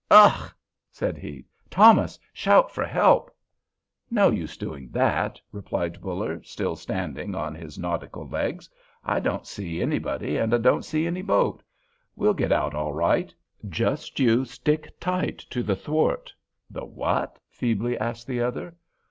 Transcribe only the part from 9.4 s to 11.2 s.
see anybody, and I don't see